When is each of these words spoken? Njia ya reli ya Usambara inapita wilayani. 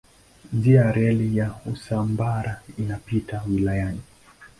Njia 0.53 0.81
ya 0.81 0.91
reli 0.91 1.37
ya 1.37 1.51
Usambara 1.65 2.61
inapita 2.77 3.41
wilayani. 3.49 4.01